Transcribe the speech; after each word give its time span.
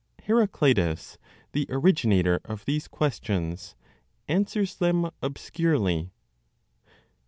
HERACLITUS, 0.23 1.19
THE 1.51 1.67
ORIGINATOR 1.69 2.41
OF 2.45 2.65
THESE 2.65 2.87
QUESTIONS, 2.87 3.75
ANSWERS 4.27 4.77
THEM 4.77 5.11
OBSCURELY. 5.21 6.09